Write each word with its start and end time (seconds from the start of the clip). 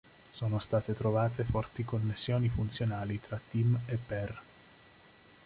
Sono 0.31 0.57
state 0.57 0.95
trovate 0.95 1.43
forti 1.43 1.85
connessioni 1.85 2.49
funzionali 2.49 3.21
tra 3.21 3.39
"tim 3.51 3.79
e 3.85 3.97
per. 3.97 4.41